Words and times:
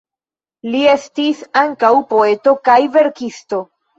Li 0.75 0.79
estis 0.93 1.43
ankaŭ 1.61 1.91
poeto 2.13 2.55
kaj 2.69 2.79
verkisto. 2.99 3.63